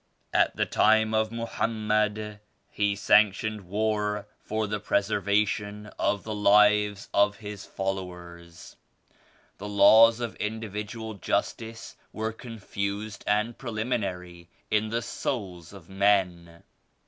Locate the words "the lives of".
6.23-7.37